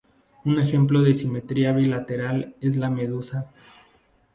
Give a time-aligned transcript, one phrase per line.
[0.45, 3.51] Un ejemplo de simetría bilateral es la medusa.